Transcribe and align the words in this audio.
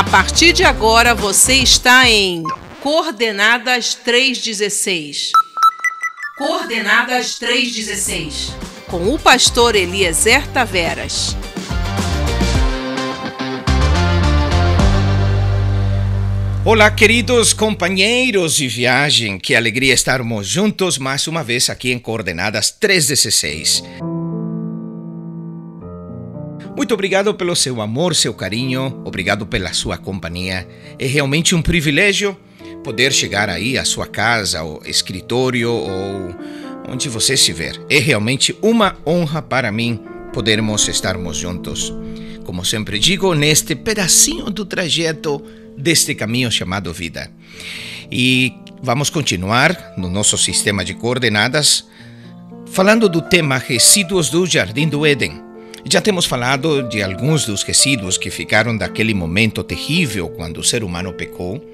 A 0.00 0.04
partir 0.04 0.54
de 0.54 0.64
agora 0.64 1.14
você 1.14 1.56
está 1.56 2.08
em 2.08 2.42
Coordenadas 2.80 3.94
316. 3.94 5.30
Coordenadas 6.38 7.38
316. 7.38 8.54
Com 8.86 9.12
o 9.12 9.18
pastor 9.18 9.76
Eliezer 9.76 10.46
Taveras. 10.52 11.36
Olá, 16.64 16.90
queridos 16.90 17.52
companheiros 17.52 18.56
de 18.56 18.68
viagem, 18.68 19.38
que 19.38 19.54
alegria 19.54 19.92
estarmos 19.92 20.48
juntos 20.48 20.96
mais 20.96 21.26
uma 21.26 21.44
vez 21.44 21.68
aqui 21.68 21.92
em 21.92 21.98
Coordenadas 21.98 22.70
316. 22.70 23.84
Muito 26.76 26.94
obrigado 26.94 27.34
pelo 27.34 27.54
seu 27.54 27.80
amor, 27.80 28.14
seu 28.14 28.32
carinho, 28.32 29.02
obrigado 29.04 29.46
pela 29.46 29.72
sua 29.72 29.98
companhia. 29.98 30.66
É 30.98 31.06
realmente 31.06 31.54
um 31.54 31.60
privilégio 31.60 32.36
poder 32.82 33.12
chegar 33.12 33.48
aí 33.48 33.76
à 33.76 33.84
sua 33.84 34.06
casa, 34.06 34.62
ou 34.62 34.80
escritório, 34.86 35.70
ou 35.70 36.34
onde 36.88 37.08
você 37.08 37.34
estiver. 37.34 37.74
É 37.90 37.98
realmente 37.98 38.56
uma 38.62 38.96
honra 39.06 39.42
para 39.42 39.70
mim 39.70 40.00
podermos 40.32 40.88
estarmos 40.88 41.36
juntos. 41.36 41.92
Como 42.44 42.64
sempre 42.64 42.98
digo, 42.98 43.34
neste 43.34 43.74
pedacinho 43.74 44.46
do 44.46 44.64
trajeto 44.64 45.42
deste 45.76 46.14
caminho 46.14 46.50
chamado 46.50 46.92
vida. 46.92 47.30
E 48.10 48.54
vamos 48.82 49.10
continuar 49.10 49.94
no 49.96 50.08
nosso 50.08 50.38
sistema 50.38 50.84
de 50.84 50.94
coordenadas 50.94 51.86
falando 52.66 53.08
do 53.08 53.20
tema 53.20 53.58
resíduos 53.58 54.30
do 54.30 54.46
Jardim 54.46 54.88
do 54.88 55.04
Éden. 55.04 55.49
Já 55.88 56.00
temos 56.00 56.26
falado 56.26 56.82
de 56.88 57.02
alguns 57.02 57.46
dos 57.46 57.62
resíduos 57.62 58.18
que 58.18 58.30
ficaram 58.30 58.76
daquele 58.76 59.14
momento 59.14 59.62
terrível 59.62 60.28
quando 60.28 60.58
o 60.58 60.64
ser 60.64 60.84
humano 60.84 61.12
pecou 61.12 61.64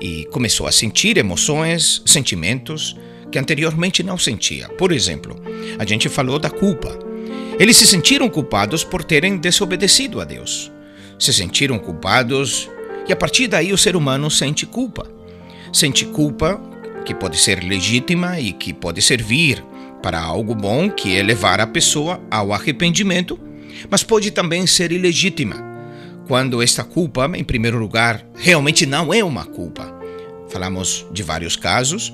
e 0.00 0.24
começou 0.26 0.66
a 0.66 0.72
sentir 0.72 1.16
emoções, 1.16 2.02
sentimentos 2.04 2.96
que 3.32 3.38
anteriormente 3.38 4.02
não 4.02 4.18
sentia. 4.18 4.68
Por 4.68 4.92
exemplo, 4.92 5.36
a 5.78 5.84
gente 5.84 6.08
falou 6.08 6.38
da 6.38 6.50
culpa. 6.50 6.96
Eles 7.58 7.76
se 7.76 7.86
sentiram 7.86 8.28
culpados 8.28 8.84
por 8.84 9.02
terem 9.02 9.38
desobedecido 9.38 10.20
a 10.20 10.24
Deus. 10.24 10.70
Se 11.18 11.32
sentiram 11.32 11.78
culpados 11.78 12.68
e 13.08 13.12
a 13.12 13.16
partir 13.16 13.46
daí 13.46 13.72
o 13.72 13.78
ser 13.78 13.96
humano 13.96 14.30
sente 14.30 14.66
culpa. 14.66 15.06
Sente 15.72 16.04
culpa 16.04 16.60
que 17.04 17.14
pode 17.14 17.38
ser 17.38 17.62
legítima 17.62 18.38
e 18.38 18.52
que 18.52 18.72
pode 18.72 19.00
servir 19.02 19.64
para 20.02 20.20
algo 20.20 20.54
bom, 20.54 20.90
que 20.90 21.16
é 21.16 21.22
levar 21.22 21.60
a 21.60 21.66
pessoa 21.66 22.20
ao 22.30 22.52
arrependimento, 22.52 23.38
mas 23.90 24.02
pode 24.02 24.30
também 24.30 24.66
ser 24.66 24.92
ilegítima, 24.92 25.56
quando 26.26 26.62
esta 26.62 26.82
culpa, 26.82 27.30
em 27.34 27.44
primeiro 27.44 27.78
lugar, 27.78 28.24
realmente 28.34 28.86
não 28.86 29.12
é 29.12 29.22
uma 29.22 29.44
culpa. 29.44 29.94
Falamos 30.48 31.06
de 31.12 31.22
vários 31.22 31.56
casos, 31.56 32.12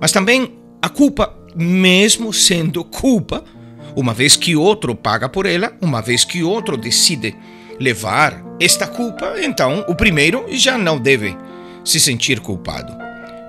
mas 0.00 0.12
também 0.12 0.52
a 0.82 0.88
culpa, 0.88 1.34
mesmo 1.54 2.32
sendo 2.32 2.84
culpa, 2.84 3.44
uma 3.94 4.12
vez 4.12 4.36
que 4.36 4.54
outro 4.54 4.94
paga 4.94 5.28
por 5.28 5.46
ela, 5.46 5.72
uma 5.80 6.02
vez 6.02 6.24
que 6.24 6.42
outro 6.42 6.76
decide 6.76 7.34
levar 7.80 8.44
esta 8.60 8.86
culpa, 8.86 9.34
então 9.42 9.84
o 9.88 9.94
primeiro 9.94 10.44
já 10.50 10.76
não 10.76 10.98
deve 10.98 11.36
se 11.84 11.98
sentir 12.00 12.40
culpado. 12.40 12.92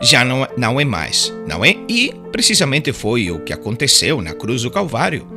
Já 0.02 0.24
não, 0.24 0.48
não 0.58 0.80
é 0.80 0.86
mais, 0.86 1.34
não 1.48 1.66
é? 1.66 1.76
E 1.90 2.14
precisamente 2.32 2.94
foi 2.94 3.32
o 3.32 3.40
que 3.40 3.52
aconteceu 3.52 4.22
na 4.22 4.34
cruz 4.34 4.62
do 4.62 4.72
Calvário. 4.72 5.28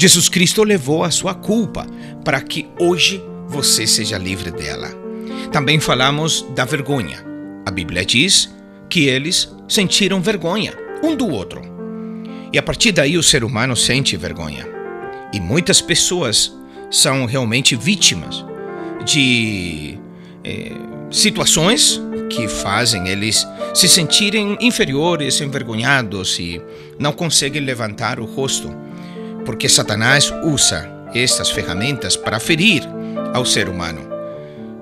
Jesus 0.00 0.28
Cristo 0.28 0.62
levou 0.62 1.02
a 1.02 1.10
sua 1.10 1.34
culpa 1.34 1.84
para 2.24 2.40
que 2.40 2.68
hoje 2.78 3.20
você 3.48 3.84
seja 3.84 4.16
livre 4.16 4.52
dela. 4.52 4.88
Também 5.50 5.80
falamos 5.80 6.46
da 6.54 6.64
vergonha. 6.64 7.24
A 7.66 7.70
Bíblia 7.72 8.04
diz 8.04 8.48
que 8.88 9.06
eles 9.06 9.52
sentiram 9.68 10.22
vergonha 10.22 10.72
um 11.02 11.16
do 11.16 11.28
outro. 11.28 11.60
E 12.52 12.58
a 12.58 12.62
partir 12.62 12.92
daí 12.92 13.18
o 13.18 13.22
ser 13.24 13.42
humano 13.42 13.74
sente 13.74 14.16
vergonha. 14.16 14.68
E 15.32 15.40
muitas 15.40 15.80
pessoas 15.80 16.56
são 16.90 17.26
realmente 17.26 17.74
vítimas 17.74 18.44
de 19.04 19.98
é, 20.44 20.70
situações 21.10 22.00
que 22.30 22.46
fazem 22.46 23.08
eles 23.08 23.44
se 23.74 23.88
sentirem 23.88 24.56
inferiores, 24.60 25.40
envergonhados 25.40 26.38
e 26.38 26.62
não 26.98 27.12
conseguem 27.12 27.62
levantar 27.62 28.20
o 28.20 28.24
rosto, 28.24 28.74
porque 29.48 29.66
Satanás 29.66 30.30
usa 30.42 30.86
estas 31.14 31.50
ferramentas 31.50 32.18
para 32.18 32.38
ferir 32.38 32.82
ao 33.32 33.46
ser 33.46 33.66
humano. 33.66 34.02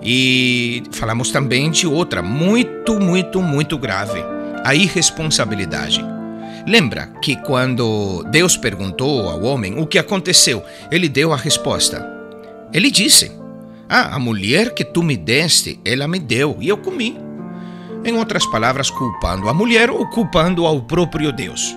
E 0.03 0.83
falamos 0.91 1.31
também 1.31 1.71
de 1.71 1.87
outra 1.87 2.21
muito, 2.21 2.99
muito, 2.99 3.41
muito 3.41 3.79
grave: 3.79 4.21
a 4.65 4.75
irresponsabilidade. 4.75 6.05
Lembra 6.67 7.13
que 7.23 7.37
quando 7.43 8.25
Deus 8.25 8.57
perguntou 8.57 9.29
ao 9.29 9.45
homem 9.45 9.79
o 9.79 9.87
que 9.87 10.01
aconteceu, 10.01 10.65
ele 10.91 11.09
deu 11.09 11.33
a 11.33 11.37
resposta. 11.37 12.05
Ele 12.73 12.91
disse: 12.91 13.31
Ah, 13.89 14.17
a 14.17 14.19
mulher 14.19 14.75
que 14.75 14.85
tu 14.85 15.01
me 15.01 15.17
deste, 15.17 15.79
ela 15.85 16.09
me 16.09 16.19
deu 16.19 16.57
e 16.59 16.67
eu 16.67 16.77
comi. 16.77 17.17
Em 18.05 18.19
outras 18.19 18.45
palavras, 18.47 18.91
culpando 18.91 19.49
a 19.49 19.55
mulher 19.55 19.91
ou 19.91 20.05
culpando 20.09 20.67
ao 20.67 20.83
próprio 20.83 21.31
Deus. 21.31 21.73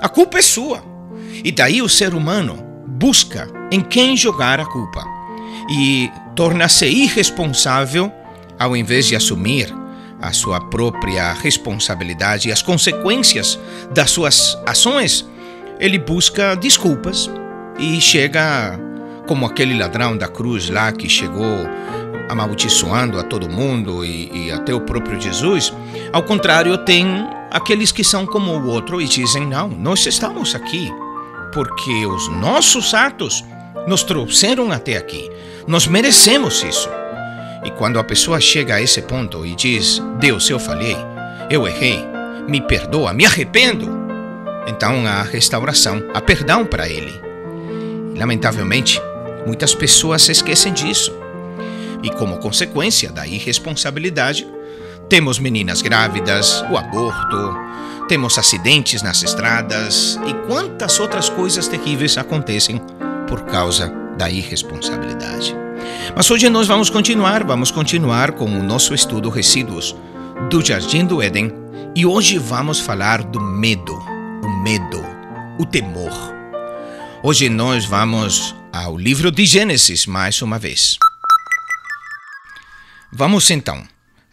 A 0.00 0.08
culpa 0.08 0.38
é 0.38 0.42
sua. 0.42 0.89
E 1.44 1.50
daí 1.52 1.82
o 1.82 1.88
ser 1.88 2.14
humano 2.14 2.64
busca 2.86 3.48
em 3.70 3.80
quem 3.80 4.16
jogar 4.16 4.60
a 4.60 4.66
culpa 4.66 5.04
e 5.70 6.10
torna-se 6.34 6.86
irresponsável 6.86 8.12
ao 8.58 8.76
invés 8.76 9.06
de 9.06 9.16
assumir 9.16 9.74
a 10.20 10.32
sua 10.32 10.60
própria 10.60 11.32
responsabilidade 11.32 12.48
e 12.48 12.52
as 12.52 12.60
consequências 12.60 13.58
das 13.90 14.10
suas 14.10 14.58
ações, 14.66 15.26
ele 15.78 15.98
busca 15.98 16.54
desculpas 16.54 17.30
e 17.78 17.98
chega 18.00 18.78
como 19.26 19.46
aquele 19.46 19.78
ladrão 19.78 20.16
da 20.16 20.28
cruz 20.28 20.68
lá 20.68 20.92
que 20.92 21.08
chegou 21.08 21.66
amaldiçoando 22.28 23.18
a 23.18 23.22
todo 23.22 23.48
mundo 23.48 24.04
e, 24.04 24.46
e 24.46 24.52
até 24.52 24.74
o 24.74 24.82
próprio 24.82 25.18
Jesus. 25.18 25.72
Ao 26.12 26.22
contrário, 26.22 26.76
tem 26.84 27.06
aqueles 27.50 27.90
que 27.90 28.04
são 28.04 28.26
como 28.26 28.52
o 28.52 28.66
outro 28.66 29.00
e 29.00 29.06
dizem: 29.06 29.46
Não, 29.46 29.68
nós 29.68 30.04
estamos 30.04 30.54
aqui 30.54 30.90
porque 31.52 32.06
os 32.06 32.28
nossos 32.28 32.94
atos 32.94 33.44
nos 33.86 34.02
trouxeram 34.02 34.70
até 34.70 34.96
aqui. 34.96 35.30
Nós 35.66 35.86
merecemos 35.86 36.62
isso. 36.62 36.88
E 37.64 37.70
quando 37.70 37.98
a 37.98 38.04
pessoa 38.04 38.40
chega 38.40 38.76
a 38.76 38.82
esse 38.82 39.02
ponto 39.02 39.44
e 39.44 39.54
diz: 39.54 40.02
Deus, 40.18 40.48
eu 40.48 40.58
falhei, 40.58 40.96
eu 41.50 41.66
errei, 41.66 41.98
me 42.48 42.60
perdoa, 42.60 43.12
me 43.12 43.26
arrependo, 43.26 43.88
então 44.66 45.06
há 45.06 45.22
restauração, 45.22 46.02
há 46.14 46.20
perdão 46.20 46.64
para 46.64 46.88
ele. 46.88 47.12
Lamentavelmente, 48.16 49.00
muitas 49.46 49.74
pessoas 49.74 50.22
se 50.22 50.32
esquecem 50.32 50.72
disso. 50.72 51.14
E 52.02 52.10
como 52.10 52.38
consequência 52.38 53.12
da 53.12 53.26
irresponsabilidade, 53.26 54.46
temos 55.10 55.40
meninas 55.40 55.82
grávidas, 55.82 56.62
o 56.70 56.76
aborto, 56.76 57.58
temos 58.06 58.38
acidentes 58.38 59.02
nas 59.02 59.24
estradas 59.24 60.16
e 60.24 60.32
quantas 60.46 61.00
outras 61.00 61.28
coisas 61.28 61.66
terríveis 61.66 62.16
acontecem 62.16 62.80
por 63.26 63.42
causa 63.42 63.92
da 64.16 64.30
irresponsabilidade. 64.30 65.54
Mas 66.14 66.30
hoje 66.30 66.48
nós 66.48 66.68
vamos 66.68 66.90
continuar, 66.90 67.42
vamos 67.42 67.72
continuar 67.72 68.32
com 68.32 68.44
o 68.44 68.62
nosso 68.62 68.94
estudo 68.94 69.28
Resíduos 69.30 69.96
do 70.48 70.64
Jardim 70.64 71.04
do 71.04 71.20
Éden 71.20 71.52
e 71.96 72.06
hoje 72.06 72.38
vamos 72.38 72.78
falar 72.78 73.24
do 73.24 73.40
medo, 73.40 73.96
o 74.44 74.62
medo, 74.62 75.04
o 75.58 75.66
temor. 75.66 76.12
Hoje 77.20 77.48
nós 77.48 77.84
vamos 77.84 78.54
ao 78.72 78.96
livro 78.96 79.32
de 79.32 79.44
Gênesis 79.44 80.06
mais 80.06 80.40
uma 80.40 80.58
vez. 80.58 80.96
Vamos 83.12 83.50
então 83.50 83.89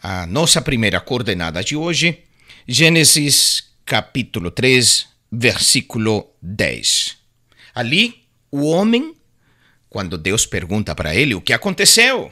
à 0.09 0.25
nossa 0.25 0.61
primeira 0.61 1.01
coordenada 1.01 1.61
de 1.61 1.75
hoje, 1.75 2.23
Gênesis 2.65 3.73
capítulo 3.83 4.49
3, 4.49 5.05
versículo 5.29 6.31
10. 6.41 7.17
Ali, 7.75 8.23
o 8.49 8.67
homem 8.67 9.13
quando 9.89 10.17
Deus 10.17 10.45
pergunta 10.45 10.95
para 10.95 11.13
ele 11.13 11.35
o 11.35 11.41
que 11.41 11.51
aconteceu, 11.51 12.31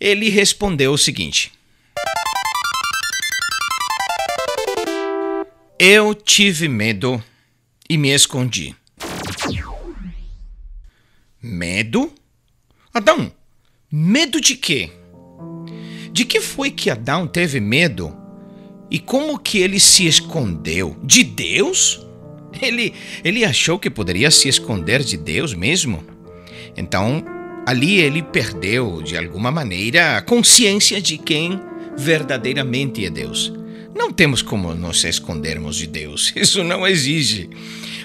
ele 0.00 0.28
respondeu 0.28 0.92
o 0.92 0.98
seguinte: 0.98 1.52
Eu 5.78 6.12
tive 6.12 6.68
medo 6.68 7.22
e 7.88 7.96
me 7.96 8.08
escondi. 8.08 8.74
Medo? 11.40 12.12
Adão, 12.92 13.32
medo 13.92 14.40
de 14.40 14.56
quê? 14.56 14.90
De 16.16 16.24
que 16.24 16.40
foi 16.40 16.70
que 16.70 16.88
Adão 16.88 17.26
teve 17.26 17.60
medo? 17.60 18.16
E 18.90 18.98
como 18.98 19.38
que 19.38 19.58
ele 19.58 19.78
se 19.78 20.06
escondeu? 20.06 20.96
De 21.02 21.22
Deus? 21.22 22.06
Ele, 22.62 22.94
ele 23.22 23.44
achou 23.44 23.78
que 23.78 23.90
poderia 23.90 24.30
se 24.30 24.48
esconder 24.48 25.02
de 25.02 25.18
Deus 25.18 25.52
mesmo? 25.52 26.02
Então, 26.74 27.22
ali 27.66 27.98
ele 27.98 28.22
perdeu, 28.22 29.02
de 29.02 29.14
alguma 29.14 29.50
maneira, 29.50 30.16
a 30.16 30.22
consciência 30.22 31.02
de 31.02 31.18
quem 31.18 31.60
verdadeiramente 31.98 33.04
é 33.04 33.10
Deus. 33.10 33.52
Não 33.94 34.10
temos 34.10 34.40
como 34.40 34.74
nos 34.74 35.04
escondermos 35.04 35.76
de 35.76 35.86
Deus, 35.86 36.32
isso 36.34 36.64
não 36.64 36.86
exige. 36.86 37.50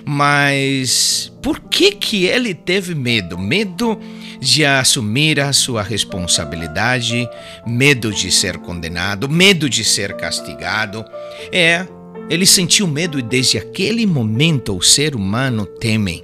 Mas 0.06 1.31
por 1.42 1.59
que 1.59 1.92
que 1.92 2.25
ele 2.25 2.53
teve 2.53 2.95
medo? 2.95 3.38
Medo 3.38 4.00
de 4.39 4.65
assumir 4.65 5.39
a 5.39 5.53
sua 5.53 5.83
responsabilidade, 5.83 7.30
medo 7.65 8.12
de 8.12 8.31
ser 8.31 8.57
condenado, 8.57 9.30
medo 9.30 9.69
de 9.69 9.83
ser 9.83 10.15
castigado. 10.15 11.06
É, 11.51 11.86
ele 12.30 12.45
sentiu 12.45 12.88
medo 12.88 13.19
e 13.19 13.21
desde 13.21 13.57
aquele 13.57 14.06
momento 14.06 14.75
o 14.75 14.81
ser 14.81 15.15
humano 15.15 15.65
teme. 15.65 16.24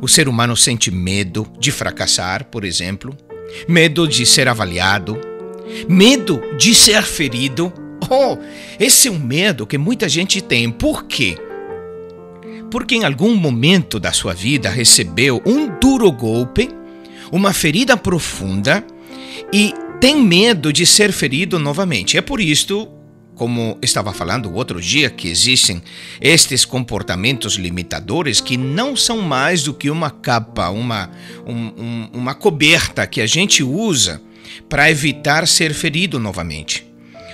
O 0.00 0.08
ser 0.08 0.28
humano 0.28 0.56
sente 0.56 0.90
medo 0.90 1.46
de 1.58 1.70
fracassar, 1.70 2.46
por 2.46 2.64
exemplo, 2.64 3.16
medo 3.68 4.08
de 4.08 4.26
ser 4.26 4.48
avaliado, 4.48 5.18
medo 5.88 6.42
de 6.56 6.74
ser 6.74 7.02
ferido. 7.02 7.72
Oh, 8.10 8.36
esse 8.80 9.08
é 9.08 9.10
um 9.10 9.18
medo 9.18 9.66
que 9.66 9.78
muita 9.78 10.08
gente 10.08 10.40
tem. 10.40 10.70
Por 10.70 11.04
quê? 11.04 11.36
Porque 12.72 12.96
em 12.96 13.04
algum 13.04 13.36
momento 13.36 14.00
da 14.00 14.12
sua 14.12 14.34
vida 14.34 14.70
recebeu 14.70 15.40
um 15.46 15.68
duro 15.78 16.10
golpe 16.10 16.68
uma 17.30 17.52
ferida 17.52 17.96
profunda 17.96 18.84
e 19.52 19.74
tem 20.00 20.16
medo 20.16 20.72
de 20.72 20.84
ser 20.84 21.12
ferido 21.12 21.58
novamente. 21.58 22.18
É 22.18 22.20
por 22.20 22.40
isto, 22.40 22.88
como 23.34 23.78
estava 23.80 24.12
falando 24.12 24.54
outro 24.54 24.80
dia, 24.80 25.08
que 25.08 25.28
existem 25.28 25.82
estes 26.20 26.64
comportamentos 26.64 27.54
limitadores 27.54 28.40
que 28.40 28.56
não 28.56 28.94
são 28.94 29.22
mais 29.22 29.62
do 29.62 29.72
que 29.72 29.90
uma 29.90 30.10
capa, 30.10 30.68
uma, 30.68 31.10
um, 31.46 31.54
um, 31.54 32.10
uma 32.12 32.34
coberta 32.34 33.06
que 33.06 33.20
a 33.20 33.26
gente 33.26 33.62
usa 33.62 34.20
para 34.68 34.90
evitar 34.90 35.46
ser 35.46 35.72
ferido 35.72 36.18
novamente. 36.18 36.91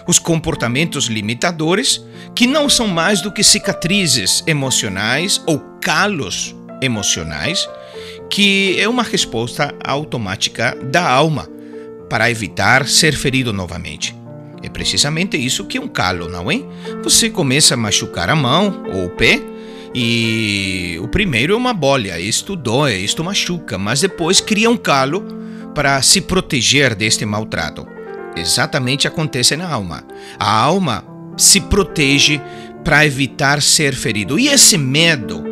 Os 0.09 0.19
comportamentos 0.19 1.05
limitadores 1.05 2.03
que 2.35 2.47
não 2.47 2.69
são 2.69 2.89
mais 2.89 3.21
do 3.21 3.31
que 3.31 3.45
cicatrizes 3.45 4.43
emocionais 4.47 5.41
ou 5.47 5.61
calos 5.81 6.57
emocionais 6.81 7.69
que 8.31 8.79
é 8.79 8.89
uma 8.89 9.03
resposta 9.03 9.75
automática 9.85 10.77
da 10.91 11.09
alma 11.09 11.49
para 12.09 12.31
evitar 12.31 12.87
ser 12.87 13.15
ferido 13.15 13.53
novamente. 13.53 14.15
É 14.63 14.69
precisamente 14.69 15.37
isso 15.37 15.67
que 15.67 15.79
é 15.79 15.81
um 15.81 15.89
calo, 15.89 16.29
não 16.29 16.51
é? 16.51 16.61
Você 17.03 17.31
começa 17.31 17.75
a 17.75 17.77
machucar 17.77 18.29
a 18.29 18.37
mão 18.37 18.83
ou 18.93 19.07
o 19.07 19.11
pé 19.11 19.41
e 19.95 20.99
o 21.01 21.09
primeiro 21.09 21.55
é 21.55 21.57
uma 21.57 21.73
bolha, 21.73 22.19
isto 22.19 22.57
dói, 22.57 22.97
isto 22.97 23.25
machuca, 23.25 23.79
mas 23.79 24.01
depois 24.01 24.41
cria 24.41 24.69
um 24.69 24.77
calo 24.77 25.23
para 25.75 26.01
se 26.03 26.21
proteger 26.21 26.95
deste 26.95 27.25
maltrato. 27.25 27.98
Exatamente 28.41 29.07
acontece 29.07 29.57
na 29.57 29.69
alma. 29.69 30.05
A 30.39 30.51
alma 30.51 31.05
se 31.37 31.61
protege 31.61 32.41
para 32.85 33.05
evitar 33.05 33.61
ser 33.63 33.95
ferido. 33.95 34.39
E 34.39 34.49
esse 34.49 34.79
medo 34.79 35.45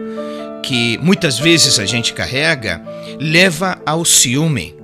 que 0.63 0.99
muitas 0.99 1.39
vezes 1.39 1.79
a 1.79 1.87
gente 1.87 2.13
carrega 2.13 2.83
leva 3.21 3.81
ao 3.87 4.05
ciúme. 4.05 4.75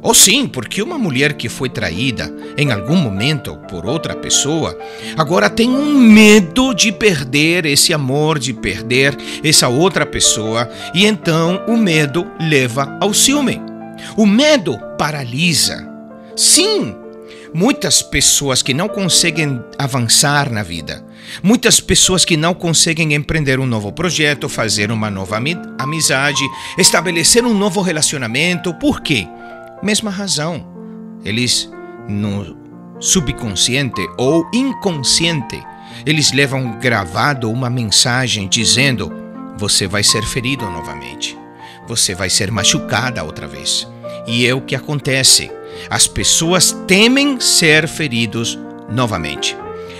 Ou 0.00 0.14
sim, 0.14 0.48
porque 0.48 0.82
uma 0.82 0.98
mulher 0.98 1.34
que 1.34 1.48
foi 1.48 1.68
traída 1.68 2.32
em 2.56 2.72
algum 2.72 2.96
momento 2.96 3.56
por 3.68 3.86
outra 3.86 4.16
pessoa, 4.16 4.76
agora 5.16 5.48
tem 5.48 5.70
um 5.70 5.96
medo 5.96 6.74
de 6.74 6.90
perder 6.90 7.66
esse 7.66 7.94
amor, 7.94 8.38
de 8.40 8.52
perder 8.52 9.16
essa 9.44 9.68
outra 9.68 10.04
pessoa, 10.04 10.68
e 10.92 11.06
então 11.06 11.64
o 11.68 11.76
medo 11.76 12.26
leva 12.40 12.98
ao 13.00 13.14
ciúme. 13.14 13.60
O 14.16 14.26
medo 14.26 14.76
paralisa. 14.98 15.88
Sim, 16.34 16.96
muitas 17.54 18.02
pessoas 18.02 18.62
que 18.62 18.74
não 18.74 18.88
conseguem 18.88 19.62
avançar 19.78 20.50
na 20.50 20.62
vida, 20.62 21.04
Muitas 21.42 21.80
pessoas 21.80 22.24
que 22.24 22.36
não 22.36 22.54
conseguem 22.54 23.14
empreender 23.14 23.60
um 23.60 23.66
novo 23.66 23.92
projeto, 23.92 24.48
fazer 24.48 24.90
uma 24.90 25.10
nova 25.10 25.40
amizade, 25.78 26.42
estabelecer 26.76 27.44
um 27.44 27.54
novo 27.54 27.80
relacionamento. 27.80 28.74
Por 28.74 29.00
quê? 29.00 29.26
Mesma 29.82 30.10
razão. 30.10 30.66
Eles, 31.24 31.70
no 32.08 32.56
subconsciente 33.00 34.06
ou 34.18 34.48
inconsciente, 34.52 35.62
eles 36.04 36.32
levam 36.32 36.78
gravado 36.78 37.50
uma 37.50 37.70
mensagem 37.70 38.48
dizendo: 38.48 39.12
você 39.56 39.86
vai 39.86 40.02
ser 40.02 40.22
ferido 40.24 40.64
novamente. 40.66 41.38
Você 41.88 42.14
vai 42.14 42.30
ser 42.30 42.50
machucada 42.50 43.24
outra 43.24 43.46
vez. 43.46 43.88
E 44.26 44.46
é 44.46 44.54
o 44.54 44.60
que 44.60 44.76
acontece. 44.76 45.50
As 45.88 46.06
pessoas 46.06 46.72
temem 46.86 47.40
ser 47.40 47.88
feridos 47.88 48.58
novamente. 48.90 49.56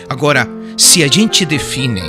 Agora, 0.09 0.49
se 0.77 1.03
a 1.03 1.09
gente 1.09 1.45
define, 1.45 2.03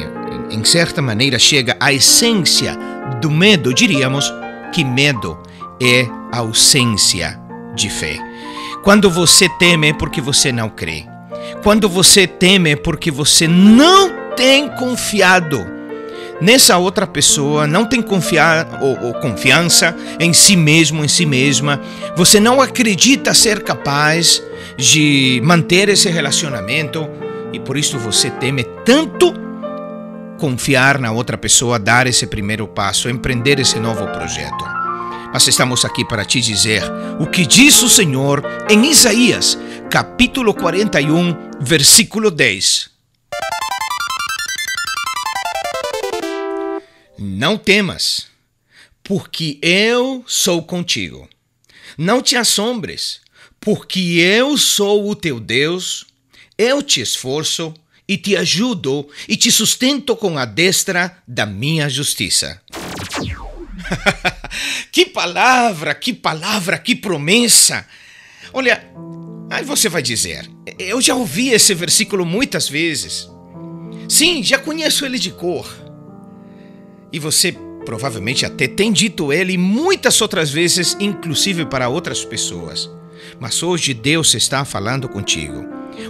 em 0.50 0.64
certa 0.64 1.02
maneira, 1.02 1.38
chega 1.38 1.76
à 1.80 1.94
essência 1.94 2.78
do 3.22 3.30
medo, 3.30 3.74
diríamos 3.74 4.32
que 4.74 4.84
medo 4.84 5.38
é 5.82 6.08
ausência 6.32 7.40
de 7.76 7.90
fé. 7.90 8.18
Quando 8.84 9.10
você 9.10 9.48
teme 9.60 9.90
é 9.90 9.94
porque 9.94 10.20
você 10.20 10.52
não 10.52 10.70
crê. 10.70 11.06
Quando 11.62 11.88
você 11.88 12.28
teme 12.28 12.72
é 12.72 12.76
porque 12.76 13.10
você 13.10 13.48
não 13.48 14.12
tem 14.36 14.68
confiado 14.76 15.66
nessa 16.44 16.78
outra 16.78 17.08
pessoa, 17.08 17.66
não 17.66 17.86
tem 17.86 18.02
confiar, 18.02 18.80
ou, 18.82 19.00
ou 19.02 19.14
confiança 19.16 19.96
em 20.20 20.34
si 20.34 20.58
mesmo, 20.58 21.04
em 21.04 21.08
si 21.08 21.26
mesma. 21.26 21.82
Você 22.18 22.40
não 22.40 22.62
acredita 22.62 23.34
ser 23.34 23.64
capaz 23.64 24.44
de 24.78 25.42
manter 25.44 25.88
esse 25.88 26.10
relacionamento 26.10 27.10
e 27.54 27.60
por 27.60 27.78
isso 27.78 27.98
você 27.98 28.30
teme 28.30 28.66
tanto 28.84 29.34
confiar 30.38 31.00
na 31.00 31.12
outra 31.12 31.38
pessoa, 31.38 31.80
dar 31.80 32.08
esse 32.08 32.28
primeiro 32.28 32.68
passo, 32.68 33.10
empreender 33.10 33.60
esse 33.60 33.80
novo 33.80 34.06
projeto. 34.08 34.66
Mas 35.32 35.48
estamos 35.48 35.86
aqui 35.86 36.04
para 36.04 36.26
te 36.26 36.42
dizer 36.42 36.84
o 37.20 37.26
que 37.26 37.46
diz 37.46 37.82
o 37.82 37.90
Senhor 37.90 38.44
em 38.70 38.92
Isaías, 38.92 39.58
capítulo 39.90 40.54
41, 40.54 41.36
versículo 41.62 42.30
10. 42.30 42.93
Não 47.18 47.58
temas, 47.58 48.28
porque 49.04 49.60
eu 49.62 50.24
sou 50.28 50.64
contigo. 50.64 51.30
Não 51.98 52.22
te 52.22 52.36
assombres, 52.36 53.22
porque 53.60 54.00
eu 54.20 54.58
sou 54.58 55.10
o 55.10 55.16
teu 55.16 55.40
Deus 55.40 56.06
eu 56.58 56.84
te 56.84 57.02
esforço 57.02 57.74
e 58.08 58.18
te 58.18 58.36
ajudo 58.36 59.08
e 59.28 59.36
te 59.36 59.52
sustento 59.52 60.16
com 60.16 60.38
a 60.38 60.46
destra 60.46 61.18
da 61.28 61.46
minha 61.46 61.90
justiça. 61.90 62.62
que 64.92 65.06
palavra, 65.06 65.96
que 65.96 66.14
palavra, 66.14 66.78
que 66.78 66.96
promessa! 66.96 67.88
Olha, 68.54 68.84
aí 69.50 69.64
você 69.64 69.90
vai 69.90 70.02
dizer, 70.02 70.50
eu 70.78 71.02
já 71.02 71.16
ouvi 71.16 71.50
esse 71.50 71.74
versículo 71.74 72.26
muitas 72.26 72.70
vezes. 72.70 73.28
Sim, 74.08 74.44
já 74.44 74.60
conheço 74.60 75.06
ele 75.06 75.18
de 75.18 75.32
cor. 75.32 75.83
E 77.14 77.20
você 77.20 77.56
provavelmente 77.86 78.46
até 78.46 78.68
tem 78.68 78.92
dito 78.92 79.32
ele 79.32 79.58
muitas 79.58 80.20
outras 80.20 80.50
vezes, 80.50 80.98
inclusive 81.00 81.66
para 81.66 81.88
outras 81.88 82.26
pessoas. 82.26 82.90
Mas 83.40 83.62
hoje 83.62 83.94
Deus 83.94 84.34
está 84.34 84.66
falando 84.66 85.08
contigo. 85.08 85.64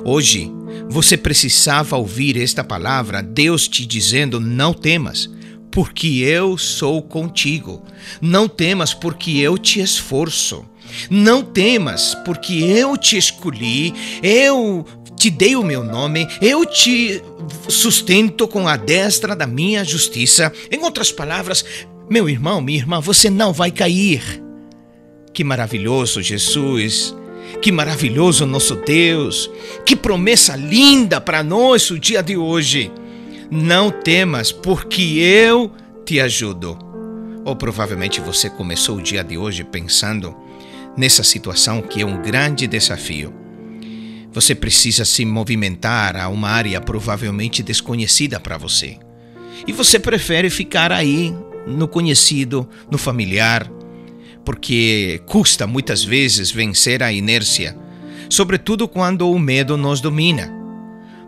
Hoje, 0.06 0.50
você 0.90 1.18
precisava 1.18 1.98
ouvir 1.98 2.42
esta 2.42 2.64
palavra, 2.64 3.22
Deus 3.22 3.68
te 3.68 3.86
dizendo: 3.86 4.40
não 4.40 4.74
temas, 4.74 5.30
porque 5.70 6.20
eu 6.20 6.58
sou 6.58 7.02
contigo. 7.02 7.84
Não 8.22 8.48
temas, 8.48 8.94
porque 8.94 9.32
eu 9.40 9.58
te 9.58 9.82
esforço. 9.82 10.66
Não 11.10 11.42
temas, 11.42 12.16
porque 12.26 12.54
eu 12.54 12.96
te 12.98 13.18
escolhi, 13.18 13.94
eu 14.22 14.86
te 15.24 15.30
dei 15.30 15.56
o 15.56 15.64
meu 15.64 15.86
nome, 15.86 16.28
eu 16.42 16.66
te 16.66 17.24
sustento 17.70 18.46
com 18.46 18.68
a 18.68 18.76
destra 18.76 19.34
da 19.34 19.48
minha 19.48 19.82
justiça. 19.82 20.52
Em 20.70 20.84
outras 20.84 21.14
palavras, 21.14 21.64
meu 22.10 22.28
irmão, 22.28 22.60
minha 22.60 22.80
irmã, 22.80 23.00
você 23.00 23.30
não 23.30 23.54
vai 23.54 23.72
cair. 23.72 24.22
Que 25.34 25.42
maravilhoso, 25.42 26.22
Jesus 26.22 27.16
que 27.62 27.72
maravilhoso 27.72 28.46
nosso 28.46 28.76
Deus! 28.76 29.50
Que 29.86 29.96
promessa 29.96 30.56
linda 30.56 31.22
para 31.22 31.42
nós 31.42 31.90
o 31.90 31.98
dia 31.98 32.22
de 32.22 32.36
hoje! 32.36 32.92
Não 33.50 33.92
temas, 33.92 34.52
porque 34.52 35.20
eu 35.20 35.72
te 36.06 36.20
ajudo. 36.20 36.78
Ou 37.46 37.56
provavelmente 37.56 38.20
você 38.20 38.50
começou 38.50 38.98
o 38.98 39.02
dia 39.02 39.24
de 39.24 39.38
hoje 39.38 39.64
pensando 39.64 40.36
nessa 40.98 41.24
situação 41.24 41.82
que 41.82 42.02
é 42.02 42.06
um 42.06 42.22
grande 42.22 42.68
desafio. 42.68 43.43
Você 44.34 44.56
precisa 44.56 45.06
se 45.06 45.24
movimentar 45.26 46.16
a 46.16 46.28
uma 46.28 46.50
área 46.50 46.82
provavelmente 46.82 47.62
desconhecida 47.62 48.40
para 48.40 48.58
você. 48.58 48.98
E 49.68 49.72
você 49.72 50.00
prefere 50.00 50.50
ficar 50.50 50.92
aí, 50.92 51.34
no 51.68 51.88
conhecido, 51.88 52.68
no 52.90 52.98
familiar, 52.98 53.72
porque 54.44 55.22
custa 55.26 55.66
muitas 55.66 56.04
vezes 56.04 56.52
vencer 56.52 57.02
a 57.02 57.12
inércia, 57.12 57.78
sobretudo 58.30 58.88
quando 58.88 59.30
o 59.30 59.40
medo 59.40 59.78
nos 59.78 60.02
domina. 60.02 60.52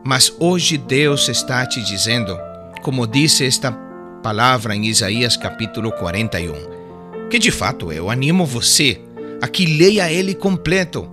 Mas 0.04 0.34
hoje 0.40 0.78
Deus 0.78 1.30
está 1.30 1.66
te 1.66 1.82
dizendo, 1.82 2.38
como 2.82 3.08
disse 3.08 3.46
esta 3.46 3.72
palavra 4.22 4.76
em 4.76 4.86
Isaías 4.88 5.38
capítulo 5.38 5.92
41, 5.92 7.30
que 7.30 7.40
de 7.40 7.52
fato 7.52 7.92
eu 7.92 8.10
animo 8.10 8.46
você 8.46 9.00
a 9.42 9.48
que 9.48 9.66
leia 9.66 10.12
ele 10.12 10.34
completo. 10.34 11.10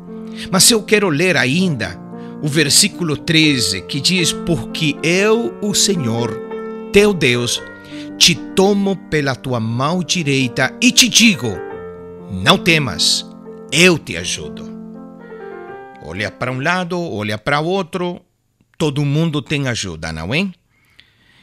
Mas 0.51 0.71
eu 0.71 0.83
quero 0.83 1.09
ler 1.09 1.37
ainda 1.37 2.01
o 2.43 2.49
versículo 2.49 3.17
13 3.17 3.83
que 3.83 4.01
diz: 4.01 4.33
Porque 4.33 4.97
eu, 5.03 5.57
o 5.63 5.75
Senhor, 5.75 6.39
teu 6.93 7.13
Deus, 7.13 7.63
te 8.19 8.35
tomo 8.35 8.97
pela 8.97 9.35
tua 9.35 9.61
mão 9.61 10.03
direita 10.03 10.77
e 10.81 10.93
te 10.93 11.09
digo: 11.09 11.73
não 12.31 12.57
temas, 12.57 13.27
eu 13.71 13.99
te 13.99 14.17
ajudo. 14.17 14.71
Olha 16.03 16.31
para 16.31 16.51
um 16.51 16.61
lado, 16.61 16.99
olha 16.99 17.37
para 17.37 17.61
outro, 17.61 18.21
todo 18.79 19.05
mundo 19.05 19.43
tem 19.43 19.69
ajuda, 19.69 20.13
não 20.13 20.35
é? 20.35 20.49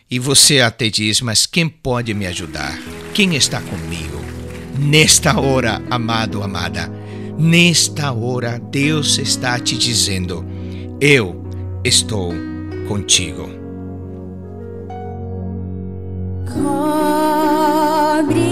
E 0.10 0.18
você 0.18 0.60
até 0.62 0.90
diz: 0.90 1.22
Mas 1.22 1.46
quem 1.46 1.70
pode 1.70 2.14
me 2.14 2.26
ajudar? 2.26 2.78
Quem 3.14 3.36
está 3.36 3.62
comigo? 3.62 4.20
Nesta 4.78 5.40
hora, 5.40 5.82
amado, 5.90 6.42
amada, 6.42 6.92
nesta 7.40 8.12
hora, 8.12 8.60
Deus 8.60 9.18
está 9.18 9.58
te 9.58 9.78
dizendo: 9.78 10.46
Eu 11.00 11.42
estou 11.84 12.34
contigo. 12.88 13.50
Cobre. 16.52 18.49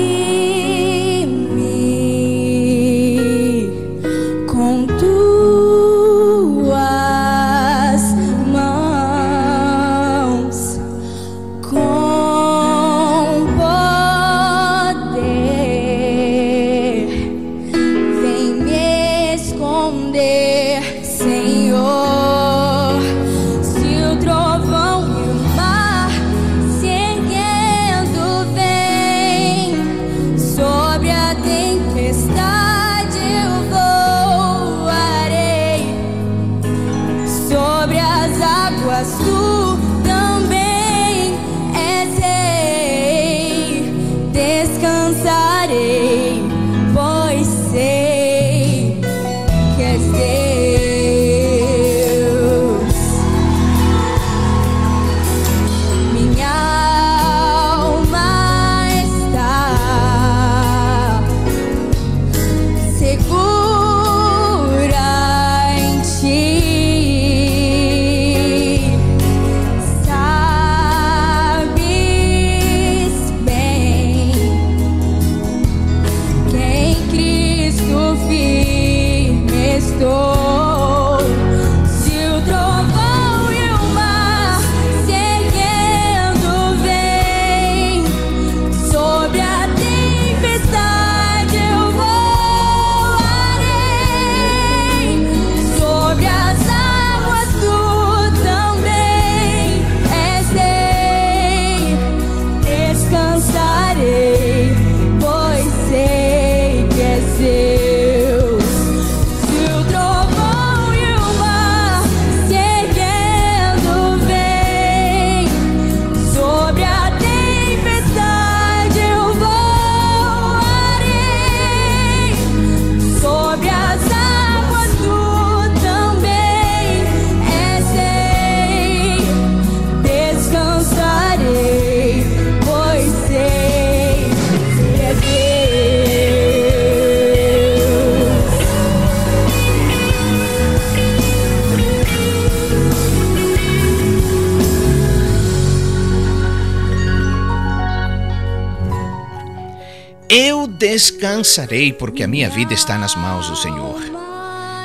Descansarei, 150.87 151.91
porque 151.91 152.23
a 152.23 152.27
minha 152.29 152.49
vida 152.49 152.73
está 152.73 152.97
nas 152.97 153.13
mãos 153.13 153.49
do 153.49 153.57
Senhor. 153.57 153.99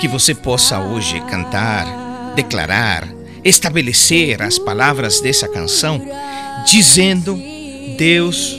Que 0.00 0.08
você 0.08 0.34
possa 0.34 0.80
hoje 0.80 1.20
cantar, 1.30 1.86
declarar, 2.34 3.08
estabelecer 3.44 4.42
as 4.42 4.58
palavras 4.58 5.20
dessa 5.20 5.46
canção, 5.46 6.04
dizendo: 6.66 7.40
Deus, 7.96 8.58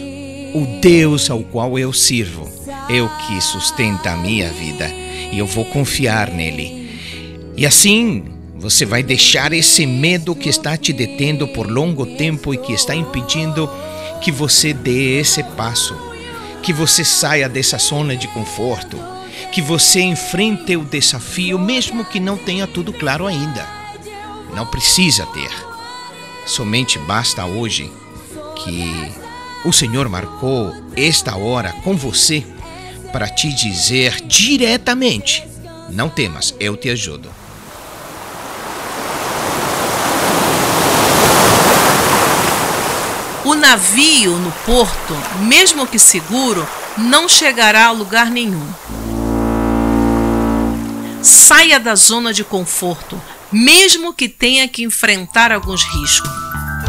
o 0.53 0.79
Deus 0.79 1.29
ao 1.29 1.43
qual 1.43 1.77
eu 1.77 1.91
sirvo, 1.91 2.49
é 2.87 3.01
o 3.01 3.09
que 3.09 3.41
sustenta 3.41 4.11
a 4.11 4.15
minha 4.15 4.49
vida 4.49 4.89
e 4.89 5.37
eu 5.37 5.45
vou 5.45 5.65
confiar 5.65 6.31
nele. 6.31 6.89
E 7.57 7.65
assim 7.65 8.23
você 8.55 8.85
vai 8.85 9.03
deixar 9.03 9.51
esse 9.51 9.85
medo 9.85 10.33
que 10.33 10.47
está 10.47 10.77
te 10.77 10.93
detendo 10.93 11.45
por 11.49 11.69
longo 11.69 12.05
tempo 12.05 12.53
e 12.53 12.57
que 12.57 12.71
está 12.71 12.95
impedindo 12.95 13.69
que 14.21 14.31
você 14.31 14.73
dê 14.73 15.19
esse 15.19 15.43
passo 15.43 16.12
que 16.63 16.71
você 16.71 17.03
saia 17.03 17.49
dessa 17.49 17.77
zona 17.77 18.15
de 18.15 18.27
conforto, 18.29 18.97
que 19.51 19.61
você 19.61 20.01
enfrente 20.01 20.75
o 20.77 20.85
desafio, 20.85 21.59
mesmo 21.59 22.05
que 22.05 22.19
não 22.19 22.37
tenha 22.37 22.65
tudo 22.65 22.93
claro 22.93 23.27
ainda. 23.27 23.67
Não 24.55 24.65
precisa 24.65 25.25
ter. 25.27 25.51
Somente 26.45 26.97
basta 26.99 27.45
hoje 27.45 27.91
que 28.63 29.11
o 29.65 29.73
Senhor 29.73 30.07
marcou 30.07 30.73
esta 30.95 31.35
hora 31.35 31.73
com 31.83 31.95
você 31.97 32.45
para 33.11 33.27
te 33.27 33.53
dizer 33.53 34.21
diretamente: 34.25 35.45
não 35.89 36.09
temas, 36.09 36.55
eu 36.59 36.77
te 36.77 36.89
ajudo. 36.89 37.29
Navio 43.63 44.37
no 44.39 44.51
porto, 44.65 45.15
mesmo 45.39 45.87
que 45.87 45.97
seguro, 45.97 46.67
não 46.97 47.29
chegará 47.29 47.85
a 47.85 47.91
lugar 47.91 48.29
nenhum. 48.29 48.67
Saia 51.21 51.79
da 51.79 51.95
zona 51.95 52.33
de 52.33 52.43
conforto, 52.43 53.19
mesmo 53.49 54.13
que 54.13 54.27
tenha 54.27 54.67
que 54.67 54.83
enfrentar 54.83 55.49
alguns 55.53 55.81
riscos. 55.85 56.29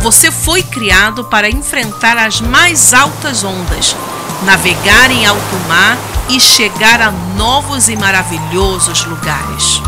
Você 0.02 0.32
foi 0.32 0.64
criado 0.64 1.24
para 1.26 1.48
enfrentar 1.48 2.18
as 2.18 2.40
mais 2.40 2.92
altas 2.92 3.44
ondas, 3.44 3.94
navegar 4.42 5.12
em 5.12 5.24
alto 5.24 5.56
mar 5.68 5.96
e 6.28 6.40
chegar 6.40 7.00
a 7.00 7.12
novos 7.12 7.88
e 7.88 7.94
maravilhosos 7.94 9.04
lugares. 9.04 9.80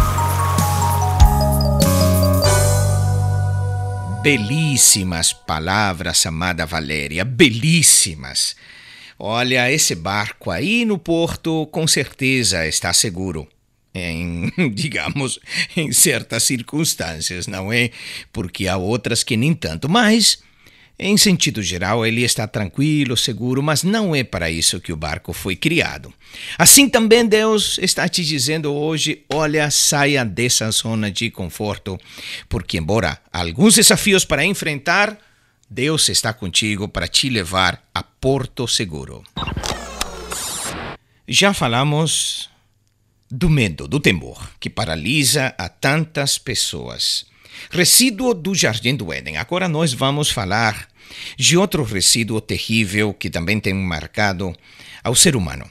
Belíssimas 4.27 5.33
palavras, 5.33 6.27
amada 6.27 6.67
Valéria, 6.67 7.25
belíssimas. 7.25 8.57
Olha, 9.17 9.71
esse 9.71 9.95
barco 9.95 10.51
aí 10.51 10.85
no 10.85 10.99
porto 10.99 11.65
com 11.69 11.87
certeza 11.87 12.67
está 12.67 12.93
seguro. 12.93 13.47
Em, 13.95 14.51
digamos, 14.75 15.39
em 15.77 15.93
certas 15.93 16.43
circunstâncias, 16.43 17.47
não 17.47 17.73
é? 17.73 17.93
Porque 18.33 18.67
há 18.67 18.77
outras 18.77 19.23
que 19.23 19.37
nem 19.37 19.55
tanto. 19.55 19.89
Mas 19.89 20.43
em 20.99 21.17
sentido 21.19 21.63
geral, 21.63 22.07
ele 22.07 22.23
está 22.23 22.47
tranquilo, 22.47 23.19
seguro, 23.19 23.63
mas 23.63 23.83
não 23.83 24.15
é 24.15 24.25
para 24.25 24.51
isso 24.51 24.81
que 24.81 24.93
o 24.93 24.97
barco 24.97 25.35
foi 25.35 25.55
criado. 25.55 26.13
Assim 26.57 26.89
também 26.89 27.27
Deus 27.27 27.79
está 27.83 28.09
te 28.09 28.25
dizendo 28.25 28.73
hoje: 28.73 29.23
olha, 29.31 29.71
saia 29.71 30.25
dessa 30.25 30.71
zona 30.71 31.11
de 31.11 31.31
conforto, 31.31 32.01
porque, 32.49 32.79
embora 32.79 33.19
alguns 33.31 33.75
desafios 33.75 34.25
para 34.25 34.45
enfrentar, 34.45 35.19
Deus 35.69 36.09
está 36.09 36.33
contigo 36.33 36.89
para 36.89 37.07
te 37.07 37.29
levar 37.29 37.83
a 37.93 38.03
Porto 38.03 38.67
Seguro. 38.67 39.23
Já 41.29 41.53
falamos 41.53 42.49
do 43.31 43.51
medo, 43.51 43.87
do 43.87 44.01
temor, 44.01 44.51
que 44.59 44.71
paralisa 44.71 45.55
a 45.59 45.69
tantas 45.69 46.39
pessoas. 46.39 47.27
Resíduo 47.71 48.35
do 48.35 48.55
Jardim 48.55 48.95
do 48.95 49.13
Éden. 49.13 49.37
Agora 49.37 49.69
nós 49.69 49.93
vamos 49.93 50.31
falar 50.31 50.89
de 51.37 51.57
outro 51.57 51.83
resíduo 51.83 52.41
terrível 52.41 53.15
que 53.15 53.31
também 53.31 53.61
tem 53.61 53.75
marcado 53.75 54.55
ao 55.03 55.15
ser 55.15 55.37
humano. 55.37 55.69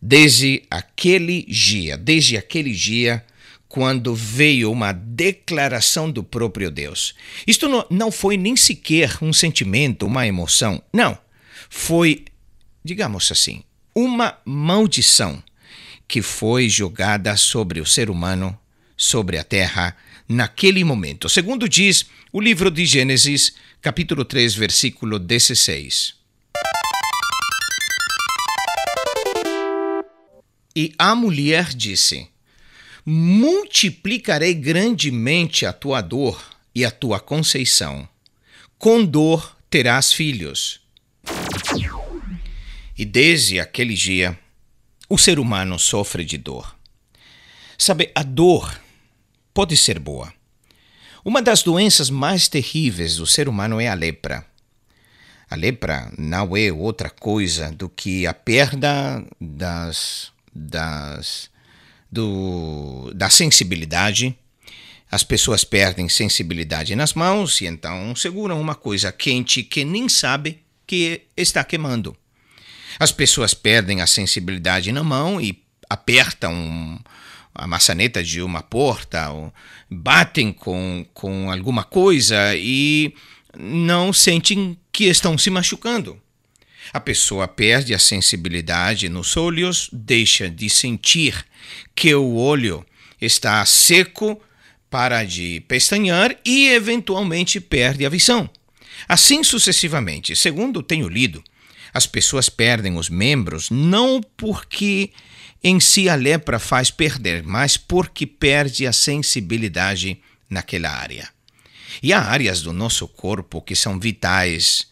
Desde 0.00 0.62
aquele 0.70 1.42
dia, 1.44 1.96
desde 1.96 2.36
aquele 2.36 2.72
dia, 2.72 3.24
quando 3.68 4.14
veio 4.14 4.70
uma 4.70 4.92
declaração 4.92 6.10
do 6.10 6.22
próprio 6.22 6.70
Deus. 6.70 7.14
Isto 7.46 7.68
não, 7.68 7.84
não 7.90 8.12
foi 8.12 8.36
nem 8.36 8.56
sequer 8.56 9.18
um 9.20 9.32
sentimento, 9.32 10.06
uma 10.06 10.26
emoção. 10.26 10.82
Não. 10.92 11.18
Foi, 11.68 12.24
digamos 12.84 13.30
assim, 13.32 13.62
uma 13.94 14.38
maldição 14.44 15.42
que 16.06 16.22
foi 16.22 16.68
jogada 16.68 17.36
sobre 17.36 17.80
o 17.80 17.86
ser 17.86 18.08
humano, 18.08 18.56
sobre 18.96 19.36
a 19.36 19.44
terra, 19.44 19.96
naquele 20.28 20.82
momento. 20.84 21.28
Segundo 21.28 21.68
diz 21.68 22.06
o 22.32 22.40
livro 22.40 22.70
de 22.70 22.84
Gênesis, 22.84 23.54
capítulo 23.80 24.24
3, 24.24 24.54
versículo 24.54 25.18
16. 25.18 26.14
E 30.74 30.92
a 30.98 31.14
mulher 31.14 31.68
disse: 31.74 32.28
Multiplicarei 33.04 34.52
grandemente 34.52 35.64
a 35.64 35.72
tua 35.72 36.00
dor 36.00 36.42
e 36.74 36.84
a 36.84 36.90
tua 36.90 37.18
conceição. 37.18 38.06
Com 38.78 39.04
dor 39.04 39.56
terás 39.70 40.12
filhos. 40.12 40.80
E 42.98 43.04
desde 43.04 43.58
aquele 43.58 43.94
dia, 43.94 44.38
o 45.08 45.16
ser 45.16 45.38
humano 45.38 45.78
sofre 45.78 46.24
de 46.24 46.36
dor. 46.36 46.76
Sabe, 47.78 48.10
a 48.14 48.22
dor 48.22 48.78
pode 49.56 49.74
ser 49.74 49.98
boa. 49.98 50.30
Uma 51.24 51.40
das 51.40 51.62
doenças 51.62 52.10
mais 52.10 52.46
terríveis 52.46 53.16
do 53.16 53.26
ser 53.26 53.48
humano 53.48 53.80
é 53.80 53.88
a 53.88 53.94
lepra. 53.94 54.44
A 55.48 55.56
lepra 55.56 56.12
não 56.18 56.54
é 56.54 56.70
outra 56.70 57.08
coisa 57.08 57.72
do 57.72 57.88
que 57.88 58.26
a 58.26 58.34
perda 58.34 59.24
das, 59.40 60.30
das, 60.54 61.48
do, 62.12 63.10
da 63.14 63.30
sensibilidade. 63.30 64.36
As 65.10 65.24
pessoas 65.24 65.64
perdem 65.64 66.06
sensibilidade 66.06 66.94
nas 66.94 67.14
mãos 67.14 67.62
e 67.62 67.66
então 67.66 68.14
seguram 68.14 68.60
uma 68.60 68.74
coisa 68.74 69.10
quente 69.10 69.62
que 69.62 69.86
nem 69.86 70.06
sabe 70.06 70.62
que 70.86 71.22
está 71.34 71.64
queimando. 71.64 72.14
As 72.98 73.10
pessoas 73.10 73.54
perdem 73.54 74.02
a 74.02 74.06
sensibilidade 74.06 74.92
na 74.92 75.02
mão 75.02 75.40
e 75.40 75.64
apertam 75.88 77.00
a 77.56 77.66
maçaneta 77.66 78.22
de 78.22 78.42
uma 78.42 78.62
porta, 78.62 79.28
batem 79.90 80.52
com, 80.52 81.06
com 81.12 81.50
alguma 81.50 81.84
coisa 81.84 82.54
e 82.56 83.14
não 83.56 84.12
sentem 84.12 84.78
que 84.92 85.04
estão 85.04 85.36
se 85.36 85.50
machucando. 85.50 86.20
A 86.92 87.00
pessoa 87.00 87.48
perde 87.48 87.94
a 87.94 87.98
sensibilidade 87.98 89.08
nos 89.08 89.36
olhos, 89.36 89.88
deixa 89.92 90.48
de 90.48 90.70
sentir 90.70 91.44
que 91.94 92.14
o 92.14 92.34
olho 92.34 92.84
está 93.20 93.64
seco, 93.64 94.40
para 94.88 95.24
de 95.24 95.60
pestanear 95.66 96.36
e 96.44 96.68
eventualmente 96.68 97.60
perde 97.60 98.06
a 98.06 98.08
visão. 98.08 98.48
Assim 99.08 99.42
sucessivamente. 99.42 100.34
Segundo 100.36 100.82
tenho 100.82 101.08
lido, 101.08 101.42
as 101.92 102.06
pessoas 102.06 102.48
perdem 102.48 102.96
os 102.96 103.10
membros 103.10 103.68
não 103.68 104.20
porque 104.36 105.10
em 105.62 105.80
si 105.80 106.08
a 106.08 106.14
lepra 106.14 106.58
faz 106.58 106.90
perder, 106.90 107.42
mas 107.42 107.76
porque 107.76 108.26
perde 108.26 108.86
a 108.86 108.92
sensibilidade 108.92 110.20
naquela 110.48 110.90
área. 110.90 111.28
E 112.02 112.12
há 112.12 112.20
áreas 112.20 112.62
do 112.62 112.72
nosso 112.72 113.08
corpo 113.08 113.62
que 113.62 113.74
são 113.74 113.98
vitais. 113.98 114.86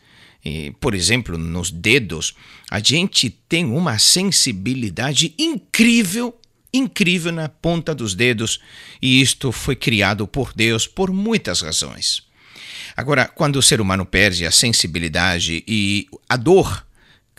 E, 0.44 0.72
por 0.80 0.94
exemplo, 0.94 1.38
nos 1.38 1.70
dedos, 1.70 2.34
a 2.70 2.78
gente 2.80 3.30
tem 3.30 3.64
uma 3.64 3.98
sensibilidade 3.98 5.34
incrível, 5.38 6.38
incrível 6.72 7.32
na 7.32 7.48
ponta 7.48 7.94
dos 7.94 8.14
dedos, 8.14 8.60
e 9.00 9.20
isto 9.20 9.52
foi 9.52 9.76
criado 9.76 10.26
por 10.26 10.52
Deus 10.54 10.86
por 10.86 11.12
muitas 11.12 11.60
razões. 11.60 12.22
Agora, 12.96 13.26
quando 13.26 13.56
o 13.56 13.62
ser 13.62 13.80
humano 13.80 14.04
perde 14.06 14.46
a 14.46 14.50
sensibilidade 14.50 15.64
e 15.66 16.06
a 16.28 16.36
dor, 16.36 16.86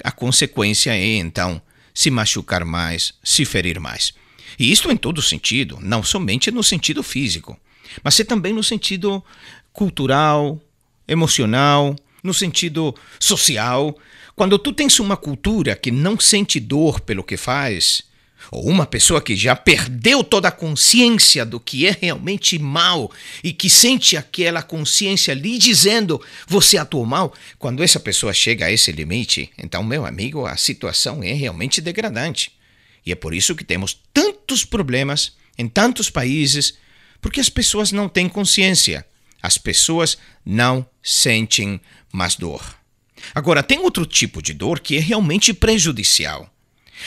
a 0.03 0.11
consequência 0.11 0.91
é 0.91 1.15
então 1.17 1.61
se 1.95 2.12
machucar 2.12 2.65
mais, 2.65 3.13
se 3.23 3.45
ferir 3.45 3.79
mais. 3.79 4.13
E 4.60 4.71
isto 4.71 4.91
em 4.91 4.97
todo 4.97 5.21
sentido, 5.21 5.79
não 5.81 6.03
somente 6.03 6.51
no 6.51 6.63
sentido 6.63 7.01
físico, 7.01 7.58
mas 8.03 8.17
também 8.27 8.53
no 8.53 8.63
sentido 8.63 9.23
cultural, 9.71 10.62
emocional, 11.08 11.95
no 12.21 12.34
sentido 12.34 12.93
social. 13.19 13.97
Quando 14.36 14.60
tu 14.60 14.73
tens 14.73 14.99
uma 14.99 15.15
cultura 15.15 15.75
que 15.75 15.91
não 15.91 16.19
sente 16.19 16.60
dor 16.60 16.99
pelo 16.99 17.23
que 17.23 17.38
faz, 17.38 18.03
ou 18.51 18.67
uma 18.67 18.86
pessoa 18.86 19.21
que 19.21 19.36
já 19.36 19.55
perdeu 19.55 20.23
toda 20.23 20.47
a 20.47 20.51
consciência 20.51 21.45
do 21.45 21.60
que 21.60 21.88
é 21.88 21.97
realmente 21.99 22.58
mal 22.60 23.12
e 23.43 23.51
que 23.53 23.69
sente 23.69 24.17
aquela 24.17 24.62
consciência 24.62 25.34
lhe 25.34 25.58
dizendo 25.58 26.21
você 26.47 26.77
atuou 26.77 27.05
mal, 27.05 27.34
quando 27.58 27.84
essa 27.84 27.99
pessoa 27.99 28.34
chega 28.34 28.65
a 28.65 28.71
esse 28.71 28.91
limite, 28.91 29.49
então, 29.58 29.84
meu 29.84 30.05
amigo, 30.05 30.45
a 30.45 30.58
situação 30.58 31.23
é 31.23 31.34
realmente 31.34 31.81
degradante. 31.81 32.51
E 33.05 33.12
é 33.12 33.15
por 33.15 33.34
isso 33.34 33.55
que 33.55 33.63
temos 33.63 33.99
tantos 34.13 34.65
problemas 34.65 35.34
em 35.58 35.67
tantos 35.67 36.10
países, 36.10 36.77
porque 37.21 37.39
as 37.39 37.49
pessoas 37.49 37.91
não 37.91 38.10
têm 38.10 38.27
consciência. 38.27 39.05
As 39.41 39.58
pessoas 39.58 40.17
não 40.43 40.86
sentem 41.03 41.79
mais 42.12 42.36
dor. 42.36 42.75
Agora, 43.34 43.63
tem 43.63 43.79
outro 43.79 44.05
tipo 44.05 44.41
de 44.41 44.53
dor 44.53 44.79
que 44.79 44.97
é 44.97 44.99
realmente 44.99 45.53
prejudicial. 45.53 46.49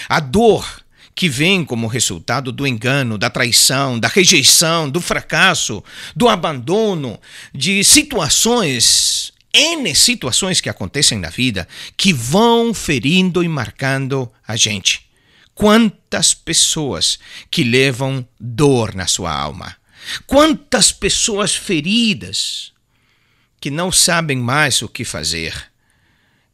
A 0.09 0.21
dor 0.21 0.83
que 1.19 1.29
vem 1.29 1.65
como 1.65 1.89
resultado 1.89 2.53
do 2.53 2.65
engano, 2.65 3.19
da 3.19 3.29
traição, 3.29 3.99
da 3.99 4.07
rejeição, 4.07 4.89
do 4.89 5.01
fracasso, 5.01 5.83
do 6.15 6.29
abandono, 6.29 7.21
de 7.53 7.83
situações, 7.83 9.33
N 9.53 9.93
situações 9.97 10.61
que 10.61 10.69
acontecem 10.69 11.19
na 11.19 11.29
vida 11.29 11.67
que 11.97 12.13
vão 12.13 12.73
ferindo 12.73 13.43
e 13.43 13.49
marcando 13.49 14.31
a 14.47 14.55
gente. 14.55 15.11
Quantas 15.57 16.35
pessoas 16.35 17.19
que 17.51 17.65
levam 17.65 18.25
dor 18.39 18.95
na 18.95 19.09
sua 19.09 19.33
alma. 19.33 19.77
Quantas 20.25 20.93
pessoas 20.93 21.53
feridas 21.53 22.73
que 23.61 23.73
não 23.73 23.91
sabem 23.91 24.39
mais 24.39 24.83
o 24.83 24.89
que 24.89 25.05
fazer 25.05 25.69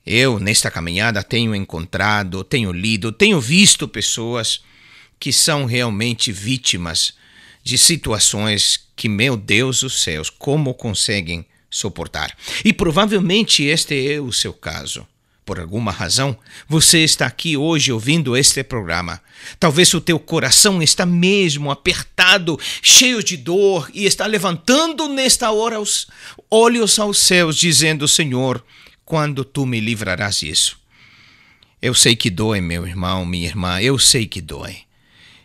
eu, 0.06 0.38
nesta 0.38 0.70
caminhada, 0.70 1.22
tenho 1.22 1.54
encontrado, 1.54 2.44
tenho 2.44 2.72
lido, 2.72 3.10
tenho 3.10 3.40
visto 3.40 3.88
pessoas 3.88 4.60
que 5.18 5.32
são 5.32 5.64
realmente 5.64 6.30
vítimas 6.30 7.14
de 7.62 7.78
situações 7.78 8.78
que, 8.94 9.08
meu 9.08 9.36
Deus 9.36 9.80
dos 9.80 10.02
céus, 10.02 10.28
como 10.28 10.74
conseguem 10.74 11.46
suportar. 11.70 12.36
E 12.64 12.72
provavelmente 12.72 13.64
este 13.64 14.12
é 14.12 14.20
o 14.20 14.32
seu 14.32 14.52
caso. 14.52 15.06
Por 15.44 15.60
alguma 15.60 15.92
razão, 15.92 16.38
você 16.66 17.00
está 17.00 17.26
aqui 17.26 17.54
hoje 17.54 17.92
ouvindo 17.92 18.34
este 18.34 18.62
programa. 18.62 19.20
Talvez 19.60 19.92
o 19.92 20.00
teu 20.00 20.18
coração 20.18 20.82
está 20.82 21.04
mesmo 21.04 21.70
apertado, 21.70 22.58
cheio 22.80 23.22
de 23.22 23.36
dor 23.36 23.90
e 23.92 24.06
está 24.06 24.24
levantando 24.24 25.06
nesta 25.08 25.50
hora 25.50 25.78
os 25.78 26.06
olhos 26.50 26.98
aos 26.98 27.18
céus, 27.18 27.56
dizendo: 27.56 28.08
Senhor, 28.08 28.64
quando 29.04 29.44
tu 29.44 29.66
me 29.66 29.80
livrarás 29.80 30.40
disso? 30.40 30.78
Eu 31.80 31.94
sei 31.94 32.16
que 32.16 32.30
dói, 32.30 32.60
meu 32.60 32.86
irmão, 32.86 33.26
minha 33.26 33.46
irmã, 33.46 33.80
eu 33.80 33.98
sei 33.98 34.26
que 34.26 34.40
dói. 34.40 34.78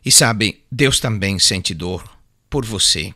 E 0.05 0.11
sabe, 0.11 0.63
Deus 0.71 0.99
também 0.99 1.37
sente 1.37 1.73
dor 1.73 2.03
por 2.49 2.65
você. 2.65 3.13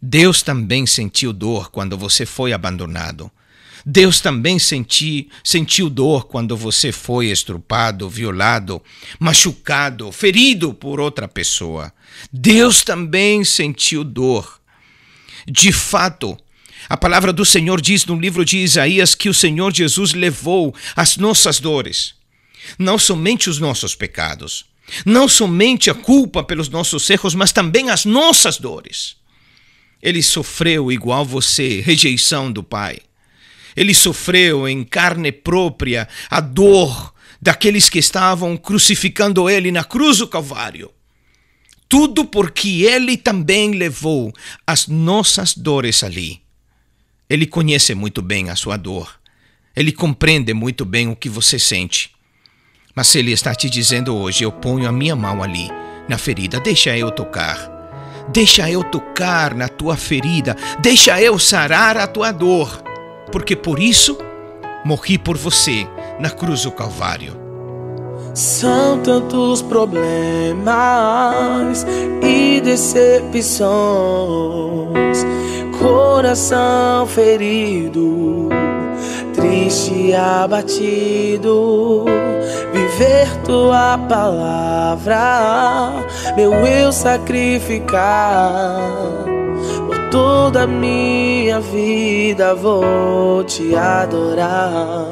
Deus 0.00 0.42
também 0.42 0.86
sentiu 0.86 1.32
dor 1.32 1.70
quando 1.70 1.98
você 1.98 2.24
foi 2.24 2.52
abandonado. 2.52 3.30
Deus 3.84 4.20
também 4.20 4.58
senti, 4.58 5.28
sentiu 5.44 5.88
dor 5.88 6.26
quando 6.26 6.56
você 6.56 6.90
foi 6.90 7.26
estrupado, 7.26 8.08
violado, 8.08 8.82
machucado, 9.18 10.10
ferido 10.10 10.74
por 10.74 10.98
outra 11.00 11.28
pessoa. 11.28 11.92
Deus 12.32 12.82
também 12.82 13.44
sentiu 13.44 14.02
dor. 14.02 14.60
De 15.46 15.70
fato, 15.70 16.36
a 16.88 16.96
palavra 16.96 17.32
do 17.32 17.44
Senhor 17.44 17.80
diz 17.80 18.06
no 18.06 18.18
livro 18.18 18.44
de 18.44 18.58
Isaías 18.58 19.14
que 19.14 19.28
o 19.28 19.34
Senhor 19.34 19.74
Jesus 19.74 20.14
levou 20.14 20.74
as 20.94 21.16
nossas 21.16 21.58
dores, 21.58 22.14
não 22.78 22.98
somente 22.98 23.50
os 23.50 23.58
nossos 23.58 23.94
pecados, 23.94 24.64
não 25.04 25.28
somente 25.28 25.90
a 25.90 25.94
culpa 25.94 26.44
pelos 26.44 26.68
nossos 26.68 27.08
erros, 27.10 27.34
mas 27.34 27.52
também 27.52 27.90
as 27.90 28.04
nossas 28.04 28.58
dores. 28.58 29.16
Ele 30.00 30.22
sofreu 30.22 30.92
igual 30.92 31.24
você, 31.24 31.80
rejeição 31.80 32.52
do 32.52 32.62
Pai. 32.62 32.98
Ele 33.74 33.92
sofreu 33.92 34.68
em 34.68 34.84
carne 34.84 35.32
própria 35.32 36.08
a 36.30 36.40
dor 36.40 37.12
daqueles 37.42 37.88
que 37.88 37.98
estavam 37.98 38.56
crucificando 38.56 39.50
ele 39.50 39.72
na 39.72 39.82
cruz 39.82 40.18
do 40.18 40.28
Calvário. 40.28 40.90
Tudo 41.88 42.24
porque 42.24 42.84
ele 42.84 43.16
também 43.16 43.72
levou 43.72 44.32
as 44.66 44.86
nossas 44.86 45.54
dores 45.54 46.02
ali. 46.02 46.45
Ele 47.28 47.46
conhece 47.46 47.94
muito 47.94 48.22
bem 48.22 48.50
a 48.50 48.56
sua 48.56 48.76
dor. 48.76 49.18
Ele 49.74 49.92
compreende 49.92 50.54
muito 50.54 50.84
bem 50.84 51.08
o 51.08 51.16
que 51.16 51.28
você 51.28 51.58
sente. 51.58 52.10
Mas 52.94 53.14
ele 53.14 53.32
está 53.32 53.54
te 53.54 53.68
dizendo 53.68 54.16
hoje: 54.16 54.44
eu 54.44 54.52
ponho 54.52 54.88
a 54.88 54.92
minha 54.92 55.16
mão 55.16 55.42
ali, 55.42 55.68
na 56.08 56.16
ferida, 56.16 56.60
deixa 56.60 56.96
eu 56.96 57.10
tocar. 57.10 57.74
Deixa 58.28 58.70
eu 58.70 58.82
tocar 58.82 59.54
na 59.54 59.68
tua 59.68 59.96
ferida, 59.96 60.56
deixa 60.80 61.20
eu 61.20 61.38
sarar 61.38 61.96
a 61.96 62.08
tua 62.08 62.32
dor, 62.32 62.82
porque 63.30 63.54
por 63.54 63.78
isso 63.78 64.18
morri 64.84 65.16
por 65.16 65.36
você 65.36 65.86
na 66.18 66.28
cruz 66.30 66.62
do 66.62 66.72
Calvário. 66.72 67.36
São 68.34 69.00
tantos 69.00 69.62
problemas 69.62 70.66
e 72.22 72.60
decepções, 72.60 73.66
coração 75.86 77.06
ferido, 77.06 78.48
triste 79.32 79.94
e 79.94 80.14
abatido. 80.14 82.04
Viver 82.72 83.28
tua 83.44 83.96
palavra, 84.08 85.92
meu 86.36 86.52
eu 86.66 86.90
sacrificar. 86.92 88.80
Por 89.86 90.10
toda 90.10 90.66
minha 90.66 91.60
vida 91.60 92.54
vou 92.54 93.44
te 93.44 93.74
adorar. 93.76 95.06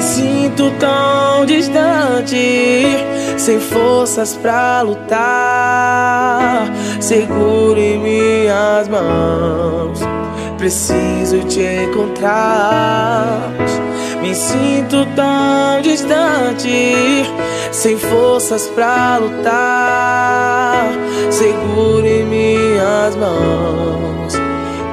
Me 0.00 0.06
sinto 0.06 0.70
tão 0.78 1.44
distante, 1.44 2.86
sem 3.36 3.60
forças 3.60 4.34
pra 4.34 4.80
lutar. 4.80 6.66
Seguro 6.98 7.78
em 7.78 7.98
minhas 7.98 8.88
mãos, 8.88 10.00
preciso 10.56 11.40
te 11.40 11.60
encontrar. 11.60 13.52
Me 14.22 14.34
sinto 14.34 15.04
tão 15.14 15.82
distante, 15.82 17.26
sem 17.70 17.98
forças 17.98 18.68
pra 18.68 19.18
lutar. 19.18 20.92
Seguro 21.30 22.06
em 22.06 22.24
minhas 22.24 23.16
mãos 23.16 24.09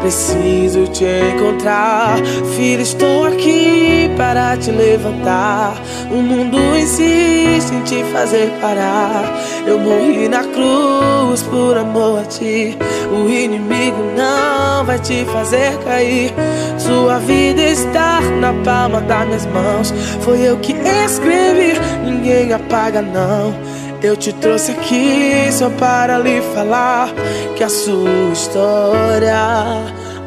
preciso 0.02 0.88
te 0.88 1.06
encontrar. 1.34 2.18
Filho, 2.56 2.82
estou 2.82 3.26
aqui 3.26 4.10
para 4.18 4.58
te 4.58 4.72
levantar. 4.72 5.76
O 6.12 6.22
mundo 6.22 6.58
insiste 6.78 7.74
em 7.74 7.82
te 7.82 8.04
fazer 8.12 8.50
parar. 8.62 9.24
Eu 9.66 9.80
morri 9.80 10.28
na 10.28 10.44
cruz 10.44 11.44
por 11.44 11.78
amor 11.78 12.20
a 12.20 12.24
ti. 12.26 12.78
O 13.12 13.30
inimigo 13.30 13.98
não 14.16 14.86
vai 14.86 15.00
te 15.00 15.26
fazer 15.26 15.78
cair. 15.80 16.34
Sua 16.78 17.20
vida 17.20 17.62
está 17.62 18.22
na 18.22 18.54
palma 18.64 19.02
das 19.02 19.26
minhas 19.26 19.46
mãos. 19.48 19.94
Foi 20.22 20.40
eu 20.42 20.58
que 20.58 20.74
escrevi, 20.74 21.74
ninguém 22.06 22.54
apaga, 22.54 23.02
não. 23.02 23.77
Eu 24.02 24.16
te 24.16 24.32
trouxe 24.34 24.72
aqui 24.72 25.52
só 25.52 25.70
para 25.72 26.20
lhe 26.20 26.42
falar 26.54 27.10
que 27.56 27.64
a 27.64 27.70
sua 27.70 28.32
história 28.32 29.36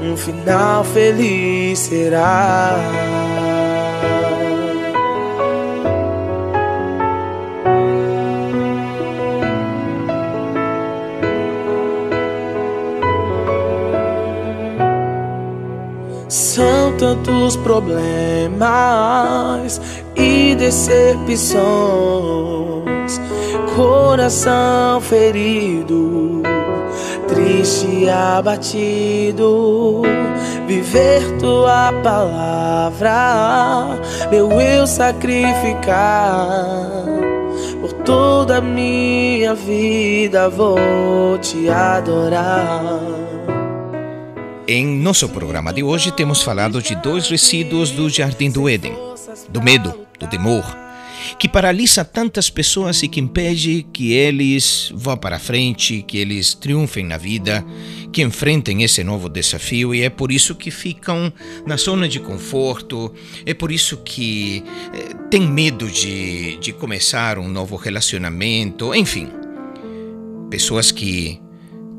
um 0.03 0.17
final 0.17 0.83
feliz 0.83 1.79
será. 1.79 3.40
São 16.61 16.93
tantos 16.99 17.57
problemas 17.57 18.61
e 20.15 20.55
decepções 20.55 21.41
coração 23.75 25.01
ferido, 25.01 26.43
triste 27.27 27.87
e 28.03 28.11
abatido. 28.11 30.03
Viver 30.67 31.39
tua 31.39 31.95
palavra, 32.03 33.09
meu 34.31 34.61
eu 34.61 34.87
sacrificar. 34.87 36.27
Por 37.81 37.95
toda 38.05 38.59
a 38.59 38.61
minha 38.61 39.55
vida 39.55 40.51
vou 40.51 41.39
te 41.39 41.71
adorar. 41.71 43.30
Em 44.73 44.87
nosso 44.87 45.29
programa 45.29 45.73
de 45.73 45.83
hoje 45.83 46.13
temos 46.13 46.43
falado 46.43 46.81
de 46.81 46.95
dois 46.95 47.29
resíduos 47.29 47.91
do 47.91 48.09
Jardim 48.09 48.53
do 48.53 48.69
Éden: 48.69 48.93
do 49.49 49.61
medo, 49.61 50.07
do 50.17 50.29
temor 50.29 50.65
que 51.41 51.49
paralisa 51.49 52.05
tantas 52.05 52.49
pessoas 52.49 53.03
e 53.03 53.09
que 53.09 53.19
impede 53.19 53.85
que 53.93 54.13
eles 54.13 54.93
vão 54.95 55.17
para 55.17 55.41
frente, 55.41 56.03
que 56.03 56.19
eles 56.19 56.55
triunfem 56.55 57.05
na 57.05 57.17
vida, 57.17 57.67
que 58.13 58.23
enfrentem 58.23 58.85
esse 58.85 59.03
novo 59.03 59.29
desafio 59.29 59.93
e 59.93 60.03
é 60.03 60.09
por 60.09 60.31
isso 60.31 60.55
que 60.55 60.71
ficam 60.71 61.33
na 61.67 61.77
zona 61.77 62.09
de 62.09 62.21
conforto, 62.21 63.13
é 63.45 63.53
por 63.53 63.73
isso 63.73 63.97
que 63.97 64.63
eh, 64.95 65.15
tem 65.29 65.43
medo 65.49 65.91
de, 65.91 66.59
de 66.59 66.73
começar 66.73 67.41
um 67.41 67.49
novo 67.49 67.75
relacionamento, 67.75 68.95
enfim. 68.95 69.29
Pessoas 70.49 70.93
que 70.93 71.41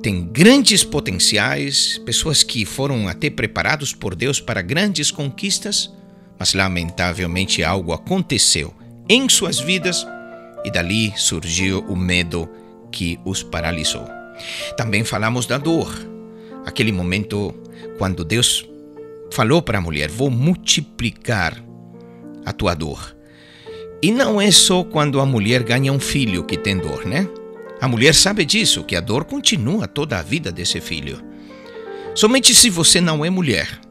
têm 0.02 0.24
grandes 0.24 0.84
potenciais, 0.84 2.00
pessoas 2.00 2.44
que 2.44 2.66
foram 2.66 3.08
até 3.08 3.30
preparados 3.30 3.94
por 3.94 4.16
Deus 4.16 4.42
para 4.42 4.62
grandes 4.62 5.12
conquistas, 5.12 5.92
mas 6.38 6.54
lamentavelmente 6.54 7.64
algo 7.64 7.94
aconteceu 7.94 8.74
em 9.08 9.30
suas 9.30 9.60
vidas 9.60 10.06
e 10.66 10.72
dali 10.72 11.14
surgiu 11.16 11.80
o 11.88 11.96
medo 11.96 12.50
que 12.92 13.20
os 13.24 13.44
paralisou. 13.44 14.08
Também 14.76 15.04
falamos 15.04 15.46
da 15.46 15.58
dor, 15.58 15.94
aquele 16.66 16.92
momento 16.92 17.54
quando 17.98 18.26
Deus 18.26 18.68
falou 19.32 19.62
para 19.62 19.78
a 19.78 19.82
mulher: 19.82 20.10
Vou 20.10 20.30
multiplicar 20.30 21.64
a 22.46 22.52
tua 22.52 22.74
dor. 22.74 23.16
E 24.02 24.12
não 24.12 24.42
é 24.42 24.50
só 24.50 24.84
quando 24.84 25.20
a 25.20 25.26
mulher 25.28 25.62
ganha 25.62 25.94
um 25.94 26.00
filho 26.00 26.44
que 26.44 26.58
tem 26.58 26.76
dor, 26.76 27.06
né? 27.06 27.28
A 27.82 27.88
mulher 27.88 28.14
sabe 28.14 28.46
disso, 28.46 28.84
que 28.84 28.96
a 28.96 29.02
dor 29.02 29.26
continua 29.26 29.88
toda 29.88 30.20
a 30.20 30.22
vida 30.22 30.52
desse 30.52 30.80
filho. 30.80 31.20
Somente 32.14 32.54
se 32.54 32.70
você 32.70 33.02
não 33.02 33.26
é 33.26 33.30
mulher, 33.32 33.82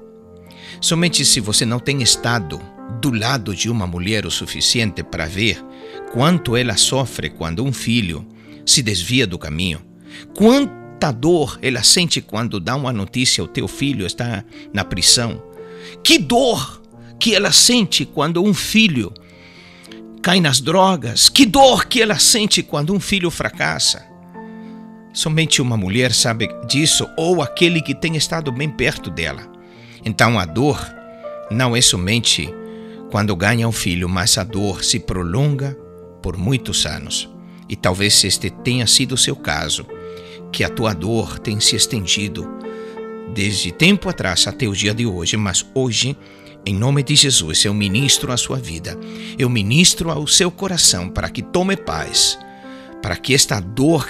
somente 0.81 1.25
se 1.25 1.41
você 1.41 1.67
não 1.67 1.81
tem 1.81 2.01
estado 2.01 2.61
do 3.01 3.11
lado 3.11 3.53
de 3.53 3.69
uma 3.69 3.89
mulher 3.89 4.25
o 4.25 4.31
suficiente 4.31 5.03
para 5.03 5.27
ver 5.27 5.61
quanto 6.13 6.57
ela 6.57 6.77
sofre 6.77 7.31
quando 7.31 7.65
um 7.65 7.73
filho 7.73 8.25
se 8.65 8.81
desvia 8.81 9.27
do 9.27 9.37
caminho, 9.37 9.81
quanta 10.37 11.11
dor 11.11 11.59
ela 11.61 11.83
sente 11.83 12.21
quando 12.21 12.61
dá 12.61 12.77
uma 12.77 12.93
notícia 12.93 13.43
o 13.43 13.49
teu 13.49 13.67
filho 13.67 14.07
está 14.07 14.45
na 14.73 14.85
prisão, 14.85 15.43
que 16.05 16.17
dor 16.17 16.81
que 17.19 17.35
ela 17.35 17.51
sente 17.51 18.05
quando 18.05 18.41
um 18.41 18.55
filho 18.55 19.13
cai 20.23 20.41
nas 20.41 20.61
drogas, 20.61 21.29
que 21.29 21.47
dor 21.47 21.87
que 21.87 22.03
ela 22.03 22.19
sente 22.19 22.63
quando 22.63 22.93
um 22.93 23.01
filho 23.01 23.31
fracassa. 23.31 24.07
Somente 25.13 25.63
uma 25.63 25.77
mulher 25.77 26.13
sabe 26.13 26.49
disso 26.67 27.09
ou 27.17 27.43
aquele 27.43 27.81
que 27.81 27.95
tem 27.95 28.17
estado 28.17 28.53
bem 28.53 28.69
perto 28.69 29.11
dela. 29.11 29.43
Então 30.05 30.39
a 30.39 30.45
dor 30.45 30.81
não 31.51 31.75
é 31.75 31.81
somente 31.81 32.53
quando 33.11 33.35
ganha 33.35 33.67
um 33.67 33.73
filho, 33.73 34.09
mas 34.09 34.39
a 34.39 34.45
dor 34.45 34.85
se 34.85 35.01
prolonga 35.01 35.77
por 36.23 36.37
muitos 36.37 36.87
anos. 36.87 37.29
E 37.69 37.75
talvez 37.75 38.23
este 38.25 38.51
tenha 38.51 38.87
sido 38.87 39.15
o 39.15 39.19
seu 39.19 39.35
caso, 39.35 39.87
que 40.53 40.63
a 40.63 40.69
tua 40.69 40.93
dor 40.93 41.39
tem 41.39 41.59
se 41.61 41.77
estendido 41.77 42.49
desde 43.35 43.73
tempo 43.73 44.09
atrás 44.09 44.47
até 44.47 44.67
o 44.67 44.73
dia 44.73 44.93
de 44.93 45.07
hoje, 45.07 45.37
mas 45.37 45.65
hoje, 45.75 46.17
em 46.71 46.75
nome 46.75 47.03
de 47.03 47.17
Jesus, 47.17 47.65
eu 47.65 47.75
ministro 47.75 48.31
a 48.31 48.37
sua 48.37 48.57
vida, 48.57 48.97
eu 49.37 49.51
ministro 49.51 50.09
ao 50.09 50.25
seu 50.29 50.53
coração 50.53 51.09
para 51.09 51.29
que 51.29 51.43
tome 51.43 51.77
paz, 51.77 52.39
para 53.03 53.17
que 53.17 53.35
esta 53.35 53.59
dor 53.59 54.09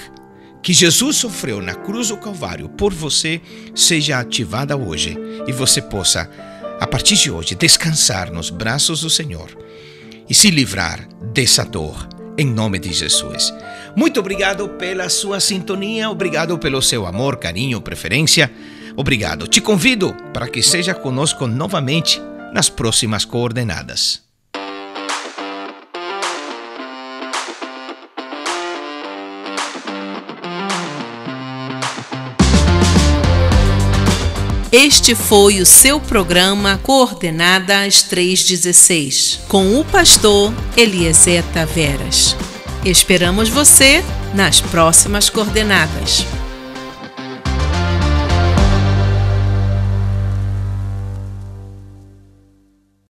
que 0.61 0.71
Jesus 0.71 1.17
sofreu 1.17 1.59
na 1.59 1.73
cruz 1.73 2.09
do 2.09 2.17
Calvário 2.17 2.69
por 2.69 2.93
você 2.93 3.41
seja 3.73 4.19
ativada 4.19 4.77
hoje 4.77 5.17
e 5.47 5.51
você 5.51 5.81
possa, 5.81 6.29
a 6.79 6.85
partir 6.85 7.15
de 7.15 7.31
hoje, 7.31 7.55
descansar 7.55 8.31
nos 8.31 8.51
braços 8.51 9.01
do 9.01 9.09
Senhor 9.09 9.49
e 10.29 10.33
se 10.35 10.51
livrar 10.51 11.09
dessa 11.33 11.65
dor, 11.65 12.07
em 12.37 12.45
nome 12.45 12.77
de 12.77 12.93
Jesus. 12.93 13.51
Muito 13.95 14.19
obrigado 14.19 14.69
pela 14.69 15.09
sua 15.09 15.39
sintonia, 15.39 16.11
obrigado 16.11 16.59
pelo 16.59 16.79
seu 16.79 17.07
amor, 17.07 17.37
carinho, 17.37 17.81
preferência. 17.81 18.51
Obrigado. 18.95 19.47
Te 19.47 19.59
convido 19.61 20.13
para 20.31 20.47
que 20.47 20.61
seja 20.61 20.93
conosco 20.93 21.47
novamente 21.47 22.21
nas 22.53 22.69
próximas 22.69 23.25
coordenadas. 23.25 24.21
Este 34.71 35.15
foi 35.15 35.59
o 35.59 35.65
seu 35.65 35.99
programa 35.99 36.79
Coordenadas 36.81 38.03
316, 38.03 39.41
com 39.49 39.77
o 39.77 39.83
pastor 39.83 40.53
Eliezer 40.77 41.43
Taveras. 41.53 42.37
Esperamos 42.85 43.49
você 43.49 44.01
nas 44.33 44.61
próximas 44.61 45.29
coordenadas. 45.29 46.25